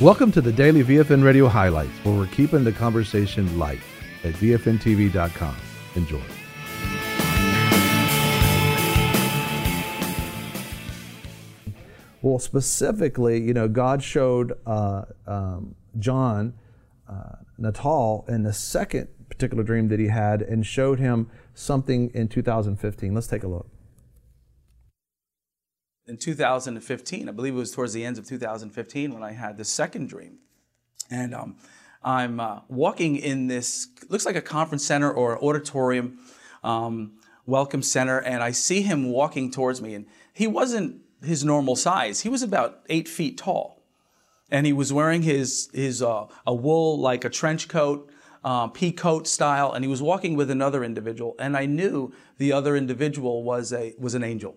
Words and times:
Welcome 0.00 0.32
to 0.32 0.40
the 0.40 0.50
daily 0.50 0.82
VFN 0.82 1.22
Radio 1.22 1.46
highlights, 1.46 1.92
where 2.04 2.16
we're 2.16 2.26
keeping 2.28 2.64
the 2.64 2.72
conversation 2.72 3.58
light 3.58 3.80
at 4.24 4.32
VFNTV.com. 4.32 5.54
Enjoy. 5.94 6.22
Well, 12.22 12.38
specifically, 12.38 13.42
you 13.42 13.52
know, 13.52 13.68
God 13.68 14.02
showed 14.02 14.58
uh, 14.64 15.02
um, 15.26 15.74
John 15.98 16.54
uh, 17.06 17.36
Natale 17.58 18.24
in 18.26 18.42
the 18.42 18.54
second 18.54 19.08
particular 19.28 19.62
dream 19.62 19.88
that 19.88 20.00
he 20.00 20.06
had 20.06 20.40
and 20.40 20.64
showed 20.64 20.98
him 20.98 21.28
something 21.52 22.10
in 22.14 22.28
2015. 22.28 23.12
Let's 23.12 23.26
take 23.26 23.42
a 23.42 23.48
look. 23.48 23.69
In 26.10 26.16
2015, 26.16 27.28
I 27.28 27.32
believe 27.32 27.54
it 27.54 27.56
was 27.56 27.70
towards 27.70 27.92
the 27.92 28.04
end 28.04 28.18
of 28.18 28.26
2015 28.26 29.14
when 29.14 29.22
I 29.22 29.30
had 29.30 29.56
the 29.56 29.64
second 29.64 30.08
dream. 30.08 30.38
And 31.08 31.32
um, 31.32 31.56
I'm 32.02 32.40
uh, 32.40 32.62
walking 32.68 33.14
in 33.14 33.46
this, 33.46 33.86
looks 34.08 34.26
like 34.26 34.34
a 34.34 34.42
conference 34.42 34.84
center 34.84 35.08
or 35.08 35.42
auditorium, 35.42 36.18
um, 36.64 37.12
welcome 37.46 37.84
center, 37.84 38.18
and 38.18 38.42
I 38.42 38.50
see 38.50 38.82
him 38.82 39.12
walking 39.12 39.52
towards 39.52 39.80
me. 39.80 39.94
And 39.94 40.06
he 40.32 40.48
wasn't 40.48 41.00
his 41.22 41.44
normal 41.44 41.76
size. 41.76 42.22
He 42.22 42.28
was 42.28 42.42
about 42.42 42.80
eight 42.88 43.06
feet 43.06 43.38
tall, 43.38 43.80
and 44.50 44.66
he 44.66 44.72
was 44.72 44.92
wearing 44.92 45.22
his 45.22 45.70
his 45.72 46.02
uh, 46.02 46.26
a 46.44 46.52
wool 46.52 46.98
like 46.98 47.24
a 47.24 47.30
trench 47.30 47.68
coat, 47.68 48.10
uh, 48.42 48.66
pea 48.66 48.90
coat 48.90 49.28
style, 49.28 49.72
and 49.72 49.84
he 49.84 49.88
was 49.88 50.02
walking 50.02 50.34
with 50.34 50.50
another 50.50 50.82
individual. 50.82 51.36
And 51.38 51.56
I 51.56 51.66
knew 51.66 52.12
the 52.38 52.52
other 52.52 52.74
individual 52.74 53.44
was 53.44 53.72
a 53.72 53.94
was 53.96 54.16
an 54.16 54.24
angel, 54.24 54.56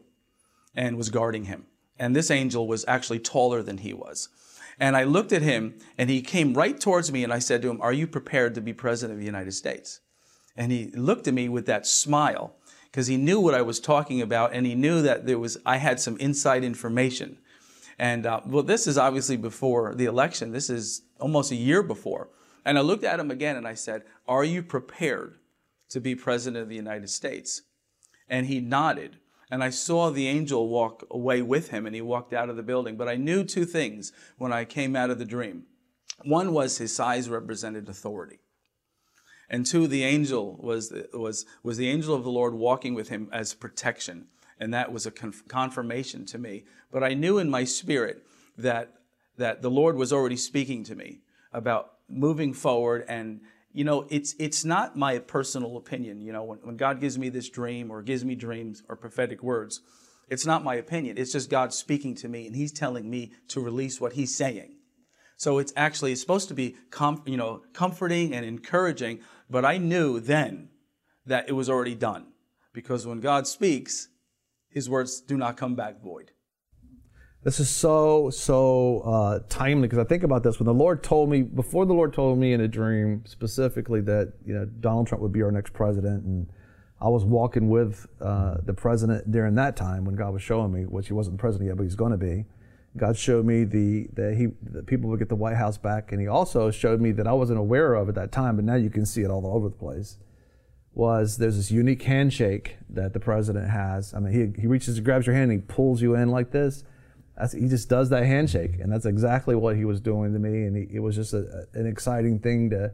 and 0.76 0.98
was 0.98 1.09
guarding 1.09 1.45
him. 1.45 1.66
And 1.98 2.16
this 2.16 2.32
angel 2.32 2.68
was 2.68 2.86
actually 2.88 3.20
taller 3.20 3.62
than 3.62 3.79
he 3.79 3.93
was. 3.93 4.29
And 4.79 4.98
I 4.98 5.04
looked 5.04 5.32
at 5.32 5.43
him, 5.43 5.76
and 5.98 6.10
he 6.10 6.21
came 6.21 6.54
right 6.55 6.79
towards 6.79 7.12
me, 7.12 7.24
and 7.24 7.32
I 7.32 7.40
said 7.40 7.62
to 7.62 7.70
him, 7.70 7.82
"Are 7.82 7.93
you 7.93 8.07
prepared 8.07 8.55
to 8.55 8.62
be 8.62 8.74
president 8.74 9.18
of 9.18 9.20
the 9.20 9.26
United 9.26 9.54
States?" 9.54 9.99
And 10.55 10.71
he 10.71 10.91
looked 10.91 11.27
at 11.27 11.34
me 11.34 11.49
with 11.49 11.66
that 11.68 11.85
smile 11.85 12.55
because 12.94 13.07
he 13.07 13.18
knew 13.18 13.40
what 13.40 13.55
I 13.55 13.62
was 13.63 13.79
talking 13.79 14.21
about 14.21 14.54
and 14.54 14.68
he 14.68 14.76
knew 14.76 15.01
that 15.01 15.26
there 15.26 15.40
was 15.40 15.57
I 15.66 15.77
had 15.77 15.99
some 15.99 16.18
inside 16.18 16.63
information. 16.63 17.40
And 17.98 18.26
uh, 18.26 18.41
well, 18.46 18.63
this 18.63 18.85
is 18.88 18.98
obviously 18.98 19.38
before 19.38 19.96
the 19.96 20.05
election. 20.05 20.51
This 20.51 20.70
is 20.70 21.01
almost 21.20 21.51
a 21.51 21.55
year 21.55 21.82
before. 21.82 22.29
And 22.66 22.77
I 22.77 22.82
looked 22.82 23.04
at 23.04 23.20
him 23.20 23.32
again 23.32 23.55
and 23.55 23.68
I 23.68 23.74
said, 23.74 24.04
"Are 24.27 24.44
you 24.44 24.62
prepared 24.62 25.38
to 25.90 25.99
be 25.99 26.16
president 26.16 26.62
of 26.62 26.70
the 26.70 26.76
United 26.76 27.10
States?" 27.10 27.63
And 28.29 28.46
he 28.46 28.60
nodded. 28.60 29.18
And 29.52 29.63
I 29.63 29.70
saw 29.70 30.10
the 30.10 30.27
angel 30.27 30.68
walk 30.68 31.05
away 31.12 31.41
with 31.41 31.70
him 31.70 31.86
and 31.86 31.96
he 31.96 32.02
walked 32.02 32.34
out 32.34 32.49
of 32.49 32.55
the 32.55 32.63
building. 32.63 32.96
But 32.98 33.10
I 33.10 33.16
knew 33.16 33.44
two 33.44 33.66
things 33.66 34.12
when 34.38 34.52
I 34.54 34.66
came 34.66 34.96
out 34.96 35.10
of 35.10 35.20
the 35.20 35.26
dream. 35.26 35.63
One 36.24 36.54
was 36.54 36.77
his 36.77 36.96
size 36.96 37.30
represented 37.30 37.90
authority. 37.90 38.40
And 39.50 39.66
two, 39.66 39.88
the 39.88 40.04
angel 40.04 40.58
was, 40.60 40.94
was, 41.13 41.46
was 41.62 41.77
the 41.77 41.90
angel 41.90 42.16
of 42.16 42.24
the 42.24 42.32
Lord 42.32 42.54
walking 42.54 42.96
with 42.96 43.10
him 43.10 43.30
as 43.32 43.54
protection. 43.54 44.27
And 44.60 44.74
that 44.74 44.91
was 44.91 45.05
a 45.05 45.12
conf- 45.12 45.48
confirmation 45.48 46.26
to 46.28 46.38
me. 46.38 46.63
But 46.91 47.04
I 47.04 47.13
knew 47.13 47.38
in 47.38 47.50
my 47.50 47.63
spirit 47.63 48.26
that, 48.57 48.94
that 49.38 49.62
the 49.62 49.70
Lord 49.70 49.98
was 49.98 50.13
already 50.13 50.38
speaking 50.38 50.84
to 50.85 50.96
me 50.96 51.20
about 51.52 51.94
moving 52.07 52.54
forward. 52.54 53.05
And, 53.07 53.41
you 53.74 53.84
know, 53.84 54.05
it's, 54.10 54.35
it's 54.38 54.63
not 54.63 54.96
my 54.96 55.18
personal 55.18 55.77
opinion. 55.77 56.21
You 56.21 56.32
know, 56.32 56.43
when, 56.43 56.60
when 56.60 56.77
God 56.77 57.02
gives 57.02 57.18
me 57.18 57.29
this 57.29 57.49
dream 57.49 57.91
or 57.91 58.04
gives 58.04 58.24
me 58.24 58.35
dreams 58.35 58.84
or 58.88 58.96
prophetic 58.96 59.41
words, 59.41 59.82
it's 60.29 60.46
not 60.46 60.63
my 60.63 60.76
opinion. 60.76 61.18
It's 61.18 61.32
just 61.32 61.49
God 61.49 61.74
speaking 61.74 62.16
to 62.16 62.29
me 62.29 62.48
and 62.48 62.55
He's 62.55 62.71
telling 62.71 63.10
me 63.10 63.32
to 63.49 63.60
release 63.60 63.99
what 63.99 64.13
He's 64.13 64.35
saying. 64.35 64.78
So 65.35 65.57
it's 65.57 65.74
actually 65.75 66.12
it's 66.12 66.22
supposed 66.22 66.47
to 66.50 66.53
be 66.53 66.75
com- 66.91 67.23
you 67.25 67.35
know 67.35 67.63
comforting 67.73 68.34
and 68.34 68.45
encouraging, 68.45 69.19
but 69.50 69.66
I 69.66 69.78
knew 69.78 70.19
then 70.19 70.69
that 71.25 71.50
it 71.50 71.53
was 71.53 71.69
already 71.69 71.95
done 71.95 72.28
because 72.73 73.05
when 73.05 73.19
God 73.19 73.47
speaks, 73.47 74.07
His 74.69 74.90
words 74.90 75.19
do 75.19 75.35
not 75.35 75.57
come 75.57 75.75
back 75.75 76.01
void. 76.01 76.31
This 77.43 77.59
is 77.59 77.69
so 77.69 78.29
so 78.29 79.01
uh, 79.01 79.39
timely 79.49 79.89
because 79.89 79.99
I 79.99 80.05
think 80.05 80.23
about 80.23 80.43
this 80.43 80.59
when 80.59 80.65
the 80.65 80.73
Lord 80.73 81.03
told 81.03 81.29
me 81.29 81.41
before 81.41 81.85
the 81.85 81.93
Lord 81.93 82.13
told 82.13 82.37
me 82.37 82.53
in 82.53 82.61
a 82.61 82.69
dream 82.69 83.23
specifically 83.25 83.99
that 84.01 84.31
you 84.45 84.53
know 84.53 84.65
Donald 84.65 85.07
Trump 85.07 85.21
would 85.21 85.33
be 85.33 85.41
our 85.41 85.51
next 85.51 85.73
president, 85.73 86.23
and 86.23 86.47
I 87.01 87.09
was 87.09 87.25
walking 87.25 87.69
with 87.69 88.07
uh, 88.21 88.57
the 88.63 88.73
president 88.73 89.29
during 89.29 89.55
that 89.55 89.75
time 89.75 90.05
when 90.05 90.15
God 90.15 90.31
was 90.31 90.41
showing 90.41 90.71
me, 90.71 90.85
which 90.85 91.07
he 91.07 91.13
wasn't 91.13 91.37
president 91.37 91.67
yet, 91.67 91.75
but 91.75 91.83
he's 91.83 91.95
going 91.95 92.11
to 92.11 92.17
be. 92.17 92.45
God 92.95 93.17
showed 93.17 93.45
me 93.45 93.65
the 93.65 94.07
that 94.13 94.35
he 94.37 94.47
that 94.71 94.85
people 94.85 95.09
would 95.09 95.19
get 95.19 95.27
the 95.27 95.35
White 95.35 95.57
House 95.57 95.77
back, 95.77 96.13
and 96.13 96.21
he 96.21 96.27
also 96.27 96.71
showed 96.71 97.01
me 97.01 97.11
that 97.11 97.27
I 97.27 97.33
wasn't 97.33 97.59
aware 97.59 97.95
of 97.95 98.07
at 98.07 98.15
that 98.15 98.31
time, 98.31 98.55
but 98.55 98.63
now 98.63 98.75
you 98.75 98.89
can 98.89 99.05
see 99.05 99.21
it 99.21 99.29
all 99.29 99.45
over 99.45 99.67
the 99.67 99.75
place. 99.75 100.17
Was 100.93 101.39
there's 101.39 101.57
this 101.57 101.71
unique 101.71 102.03
handshake 102.03 102.77
that 102.89 103.11
the 103.11 103.19
president 103.19 103.69
has? 103.69 104.13
I 104.13 104.19
mean, 104.19 104.31
he 104.55 104.61
he 104.61 104.67
reaches, 104.67 104.95
and 104.95 105.03
grabs 105.03 105.27
your 105.27 105.35
hand, 105.35 105.51
and 105.51 105.59
he 105.59 105.65
pulls 105.67 106.01
you 106.01 106.15
in 106.15 106.29
like 106.29 106.51
this. 106.51 106.85
That's, 107.38 107.53
he 107.53 107.67
just 107.67 107.89
does 107.89 108.09
that 108.09 108.25
handshake, 108.25 108.79
and 108.79 108.91
that's 108.91 109.05
exactly 109.05 109.55
what 109.55 109.75
he 109.75 109.85
was 109.85 109.99
doing 109.99 110.33
to 110.33 110.39
me, 110.39 110.66
and 110.66 110.77
he, 110.77 110.95
it 110.95 110.99
was 110.99 111.16
just 111.16 111.33
a, 111.33 111.67
an 111.73 111.88
exciting 111.88 112.39
thing 112.39 112.69
to, 112.69 112.91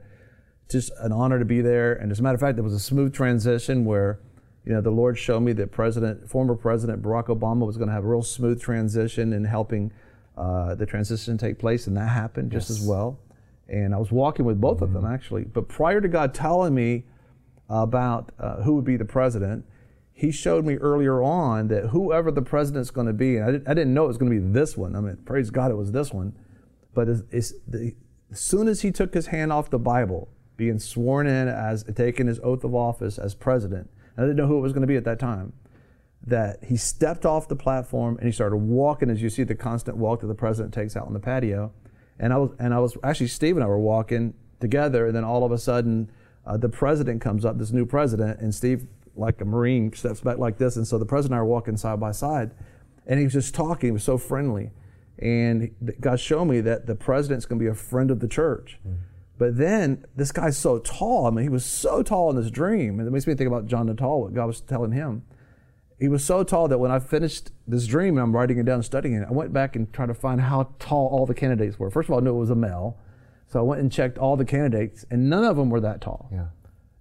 just 0.70 0.92
an 1.00 1.12
honor 1.12 1.40
to 1.40 1.46
be 1.46 1.62
there. 1.62 1.94
And 1.94 2.12
as 2.12 2.20
a 2.20 2.24
matter 2.24 2.36
of 2.36 2.42
fact, 2.42 2.56
there 2.56 2.64
was 2.64 2.74
a 2.74 2.80
smooth 2.80 3.14
transition 3.14 3.86
where 3.86 4.20
you 4.66 4.74
know, 4.74 4.82
the 4.82 4.92
Lord 4.92 5.18
showed 5.18 5.40
me 5.40 5.54
that 5.54 5.72
President, 5.72 6.30
former 6.30 6.56
President 6.56 7.02
Barack 7.02 7.28
Obama 7.28 7.66
was 7.66 7.78
going 7.78 7.88
to 7.88 7.94
have 7.94 8.04
a 8.04 8.08
real 8.08 8.22
smooth 8.22 8.62
transition 8.62 9.34
in 9.34 9.44
helping 9.44 9.92
uh, 10.38 10.76
the 10.76 10.86
transition 10.86 11.38
take 11.38 11.58
place, 11.58 11.88
and 11.88 11.98
that 11.98 12.08
happened 12.08 12.54
yes. 12.54 12.68
just 12.68 12.80
as 12.80 12.88
well. 12.88 13.18
And 13.68 13.94
I 13.94 13.98
was 13.98 14.12
walking 14.12 14.46
with 14.46 14.62
both 14.62 14.76
mm-hmm. 14.76 14.84
of 14.86 14.94
them 14.94 15.04
mm-hmm. 15.04 15.14
actually. 15.14 15.44
But 15.46 15.68
prior 15.68 16.02
to 16.02 16.08
God 16.08 16.34
telling 16.34 16.76
me 16.76 17.06
about 17.70 18.32
uh, 18.40 18.62
who 18.62 18.76
would 18.76 18.86
be 18.86 18.96
the 18.98 19.06
president, 19.06 19.66
He 20.20 20.32
showed 20.32 20.66
me 20.66 20.76
earlier 20.76 21.24
on 21.24 21.70
that 21.70 21.92
whoever 21.92 22.30
the 22.30 22.42
president's 22.42 22.92
going 22.92 23.08
to 23.08 23.14
be, 23.14 23.38
and 23.38 23.46
I, 23.46 23.52
did, 23.52 23.68
I 23.70 23.74
didn't 23.74 23.94
know 23.94 24.04
it 24.04 24.10
was 24.10 24.18
going 24.18 24.30
to 24.30 24.38
be 24.38 24.52
this 24.52 24.76
one. 24.76 24.94
I 24.94 25.00
mean, 25.00 25.16
praise 25.24 25.50
God, 25.50 25.72
it 25.72 25.76
was 25.76 25.94
this 25.94 26.12
one. 26.12 26.36
But 26.94 27.08
it's, 27.08 27.22
it's 27.32 27.54
the, 27.66 27.96
as 28.30 28.42
soon 28.42 28.68
as 28.68 28.82
he 28.82 28.92
took 28.92 29.14
his 29.14 29.28
hand 29.28 29.54
off 29.54 29.70
the 29.70 29.80
Bible, 29.80 30.28
being 30.58 30.78
sworn 30.78 31.26
in 31.26 31.48
as 31.48 31.86
taking 31.96 32.28
his 32.28 32.38
oath 32.42 32.66
of 32.66 32.76
office 32.76 33.18
as 33.18 33.34
president, 33.34 33.90
I 34.18 34.24
didn't 34.24 34.36
know 34.36 34.48
who 34.48 34.58
it 34.58 34.62
was 34.62 34.74
going 34.74 34.82
to 34.82 34.88
be 34.88 34.98
at 34.98 35.06
that 35.06 35.20
time. 35.20 35.54
That 36.28 36.66
he 36.66 36.76
stepped 36.76 37.26
off 37.26 37.48
the 37.48 37.56
platform 37.56 38.18
and 38.18 38.26
he 38.26 38.34
started 38.34 38.58
walking, 38.58 39.10
as 39.10 39.22
you 39.22 39.30
see 39.30 39.44
the 39.44 39.56
constant 39.56 39.96
walk 39.96 40.20
that 40.20 40.28
the 40.28 40.36
president 40.36 40.74
takes 40.74 40.98
out 40.98 41.08
on 41.08 41.14
the 41.14 41.22
patio. 41.22 41.72
And 42.20 42.34
I 42.34 42.38
was, 42.40 42.52
and 42.60 42.74
I 42.74 42.80
was 42.80 42.98
actually 43.06 43.28
Steve 43.28 43.56
and 43.56 43.64
I 43.64 43.68
were 43.68 43.80
walking 43.80 44.34
together, 44.60 45.08
and 45.08 45.16
then 45.16 45.24
all 45.24 45.46
of 45.46 45.54
a 45.54 45.58
sudden, 45.58 46.12
uh, 46.46 46.58
the 46.58 46.68
president 46.68 47.22
comes 47.22 47.46
up, 47.46 47.58
this 47.58 47.72
new 47.72 47.86
president, 47.86 48.42
and 48.42 48.54
Steve, 48.54 48.86
like 49.16 49.42
a 49.42 49.46
Marine, 49.46 49.94
steps 49.94 50.22
back 50.22 50.38
like 50.38 50.58
this, 50.58 50.76
and 50.76 50.88
so 50.88 50.98
the 50.98 51.06
president 51.06 51.34
and 51.34 51.40
I 51.40 51.42
are 51.42 51.46
walking 51.46 51.78
side 51.78 52.00
by 52.00 52.12
side, 52.12 52.52
and 53.06 53.20
he 53.20 53.26
was 53.26 53.34
just 53.34 53.54
talking. 53.54 53.90
He 53.90 53.92
was 53.92 54.04
so 54.04 54.18
friendly, 54.18 54.72
and 55.18 55.72
God 56.00 56.20
showed 56.20 56.46
me 56.46 56.62
that 56.62 56.86
the 56.86 56.96
president's 56.96 57.46
going 57.46 57.60
to 57.60 57.64
be 57.64 57.70
a 57.70 57.76
friend 57.76 58.12
of 58.12 58.20
the 58.20 58.28
church. 58.28 58.80
Mm-hmm. 58.88 59.04
But 59.40 59.58
then 59.58 60.06
this 60.18 60.34
guy's 60.34 60.58
so 60.58 60.80
tall. 60.80 61.26
I 61.26 61.30
mean, 61.30 61.44
he 61.44 61.50
was 61.50 61.66
so 61.66 62.04
tall 62.04 62.30
in 62.30 62.36
this 62.36 62.52
dream. 62.52 63.00
And 63.00 63.08
it 63.08 63.12
makes 63.12 63.26
me 63.26 63.36
think 63.36 63.48
about 63.48 63.68
John 63.68 63.86
Natale, 63.86 64.20
what 64.20 64.34
God 64.34 64.48
was 64.48 64.60
telling 64.60 64.92
him. 64.92 65.24
He 65.98 66.10
was 66.10 66.26
so 66.26 66.44
tall 66.44 66.68
that 66.68 66.78
when 66.78 66.92
I 66.92 67.00
finished 67.00 67.52
this 67.66 67.88
dream 67.88 68.18
and 68.18 68.24
I'm 68.24 68.36
writing 68.36 68.58
it 68.58 68.66
down 68.66 68.76
and 68.76 68.86
studying 68.86 69.16
it, 69.16 69.26
I 69.28 69.32
went 69.32 69.54
back 69.54 69.78
and 69.78 69.92
tried 69.94 70.08
to 70.08 70.14
find 70.14 70.42
how 70.42 70.74
tall 70.78 71.08
all 71.08 71.26
the 71.26 71.34
candidates 71.34 71.80
were. 71.80 71.90
First 71.90 72.10
of 72.10 72.14
all, 72.14 72.20
I 72.20 72.24
knew 72.24 72.36
it 72.36 72.40
was 72.40 72.50
a 72.50 72.56
male. 72.56 72.98
So 73.48 73.60
I 73.60 73.62
went 73.64 73.82
and 73.82 73.92
checked 73.92 74.18
all 74.18 74.36
the 74.36 74.46
candidates, 74.46 75.06
and 75.10 75.30
none 75.30 75.44
of 75.44 75.56
them 75.56 75.70
were 75.70 75.80
that 75.80 76.02
tall. 76.02 76.30
Yeah. 76.32 76.48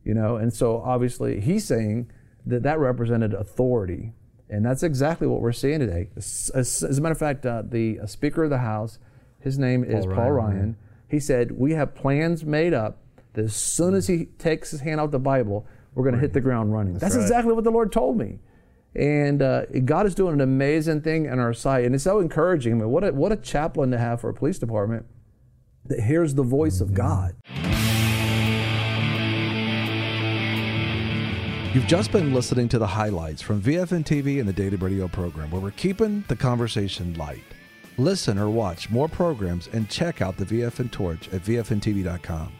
You 0.09 0.15
know, 0.15 0.37
and 0.37 0.51
so 0.51 0.81
obviously 0.81 1.39
he's 1.39 1.67
saying 1.67 2.11
that 2.47 2.63
that 2.63 2.79
represented 2.79 3.35
authority. 3.35 4.15
And 4.49 4.65
that's 4.65 4.83
exactly 4.83 5.27
what 5.27 5.43
we're 5.43 5.53
seeing 5.53 5.81
today. 5.81 6.09
As, 6.17 6.51
as, 6.55 6.83
as 6.83 6.97
a 6.97 7.03
matter 7.03 7.13
of 7.13 7.19
fact, 7.19 7.45
uh, 7.45 7.63
the 7.63 8.01
uh, 8.01 8.07
Speaker 8.07 8.45
of 8.45 8.49
the 8.49 8.57
House, 8.57 8.99
his 9.39 9.59
name 9.59 9.85
Paul 9.85 9.99
is 9.99 10.07
Ryan, 10.07 10.17
Paul 10.17 10.31
Ryan. 10.31 10.77
He 11.09 11.21
said, 11.21 11.53
We 11.53 11.73
have 11.73 11.95
plans 11.95 12.43
made 12.43 12.73
up 12.73 13.03
that 13.35 13.45
as 13.45 13.55
soon 13.55 13.93
as 13.93 14.07
he 14.07 14.25
takes 14.39 14.71
his 14.71 14.81
hand 14.81 14.99
out 14.99 15.11
the 15.11 15.19
Bible, 15.19 15.67
we're 15.95 16.05
going 16.05 16.15
to 16.15 16.21
hit 16.23 16.33
the 16.33 16.41
ground 16.41 16.73
running. 16.73 16.95
That's, 16.95 17.03
That's 17.03 17.17
right. 17.17 17.23
exactly 17.25 17.53
what 17.53 17.65
the 17.65 17.71
Lord 17.71 17.93
told 17.93 18.17
me. 18.17 18.39
And 18.95 19.43
uh, 19.43 19.67
God 19.85 20.07
is 20.07 20.15
doing 20.15 20.33
an 20.33 20.41
amazing 20.41 21.03
thing 21.03 21.27
in 21.27 21.39
our 21.39 21.53
sight. 21.53 21.85
And 21.85 21.95
it's 21.95 22.05
so 22.05 22.19
encouraging. 22.19 22.73
I 22.73 22.77
mean, 22.77 22.89
what, 22.89 23.05
a, 23.05 23.13
what 23.13 23.31
a 23.31 23.37
chaplain 23.37 23.91
to 23.91 23.99
have 23.99 24.23
for 24.23 24.31
a 24.31 24.35
police 24.35 24.59
department 24.59 25.05
that 25.85 26.01
hears 26.01 26.33
the 26.35 26.43
voice 26.43 26.77
mm-hmm. 26.77 26.85
of 26.85 26.95
God. 26.95 27.37
You've 31.75 31.87
just 31.87 32.13
been 32.13 32.33
listening 32.33 32.67
to 32.71 32.79
the 32.79 32.87
highlights 32.87 33.43
from 33.43 33.61
VFN 33.61 34.03
TV 34.03 34.41
and 34.41 34.49
the 34.49 34.55
Daily 34.55 34.79
Radio 34.79 35.07
program, 35.07 35.51
where 35.51 35.61
we're 35.61 35.71
keeping 35.73 36.25
the 36.27 36.35
conversation 36.35 37.13
light. 37.13 37.45
Listen 37.99 38.39
or 38.39 38.49
watch 38.49 38.89
more 38.89 39.07
programs 39.07 39.69
and 39.75 39.87
check 39.91 40.23
out 40.23 40.39
the 40.39 40.47
VFN 40.47 40.91
Torch 40.91 41.29
at 41.29 41.45
VFNTV.com. 41.45 42.53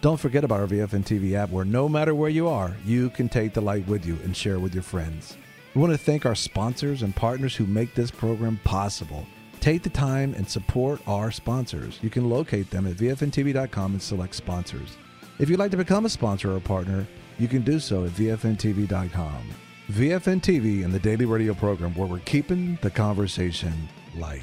Don't 0.00 0.18
forget 0.18 0.42
about 0.42 0.58
our 0.58 0.66
VFN 0.66 1.04
TV 1.04 1.34
app 1.34 1.50
where 1.50 1.64
no 1.64 1.88
matter 1.88 2.12
where 2.12 2.28
you 2.28 2.48
are, 2.48 2.76
you 2.84 3.08
can 3.10 3.28
take 3.28 3.54
the 3.54 3.60
light 3.60 3.86
with 3.86 4.04
you 4.04 4.18
and 4.24 4.36
share 4.36 4.58
with 4.58 4.74
your 4.74 4.82
friends. 4.82 5.36
We 5.76 5.80
want 5.80 5.92
to 5.92 5.98
thank 5.98 6.26
our 6.26 6.34
sponsors 6.34 7.02
and 7.02 7.14
partners 7.14 7.54
who 7.54 7.66
make 7.66 7.94
this 7.94 8.10
program 8.10 8.58
possible. 8.64 9.28
Take 9.60 9.84
the 9.84 9.90
time 9.90 10.34
and 10.34 10.48
support 10.48 11.00
our 11.06 11.30
sponsors. 11.30 12.00
You 12.02 12.10
can 12.10 12.28
locate 12.28 12.70
them 12.70 12.88
at 12.88 12.96
vfntv.com 12.96 13.92
and 13.92 14.02
select 14.02 14.34
sponsors. 14.34 14.96
If 15.38 15.48
you'd 15.48 15.60
like 15.60 15.70
to 15.70 15.76
become 15.76 16.04
a 16.04 16.08
sponsor 16.08 16.52
or 16.52 16.58
partner, 16.60 17.06
you 17.38 17.48
can 17.48 17.62
do 17.62 17.78
so 17.78 18.04
at 18.04 18.10
vfntv.com. 18.12 19.42
VFN 19.90 20.40
TV 20.40 20.84
and 20.84 20.92
the 20.92 20.98
daily 20.98 21.26
radio 21.26 21.54
program 21.54 21.94
where 21.94 22.08
we're 22.08 22.18
keeping 22.20 22.76
the 22.82 22.90
conversation 22.90 23.88
light. 24.16 24.42